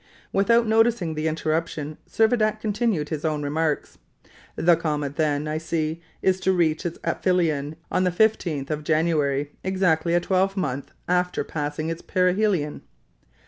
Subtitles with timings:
[0.33, 3.99] Without noticing the interruption, Servadac continued his own remarks,
[4.55, 9.51] "The comet then, I see, is to reach its aphelion on the 15th of January,
[9.63, 12.81] exactly a twelvemonth after passing its perihelion."